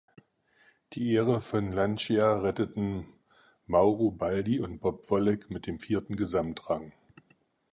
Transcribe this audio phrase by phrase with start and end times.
[0.93, 3.05] Die Ehre von Lancia retteten
[3.67, 6.91] Mauro Baldi und Bob Wollek mit dem vierten Gesamtrang.